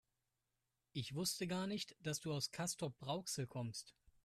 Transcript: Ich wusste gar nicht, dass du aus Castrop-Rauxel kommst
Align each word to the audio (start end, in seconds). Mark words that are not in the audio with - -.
Ich 0.93 1.13
wusste 1.13 1.45
gar 1.45 1.67
nicht, 1.67 1.95
dass 1.99 2.19
du 2.21 2.33
aus 2.33 2.49
Castrop-Rauxel 2.51 3.45
kommst 3.45 3.93